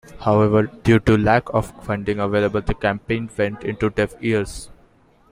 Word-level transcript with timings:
However, 0.21 0.63
due 0.63 0.97
to 1.01 1.15
lack 1.15 1.53
of 1.53 1.79
funding 1.85 2.19
available, 2.19 2.59
the 2.61 2.73
campaign 2.73 3.29
went 3.37 3.63
into 3.63 3.91
deaf 3.91 4.15
ears. 4.23 4.71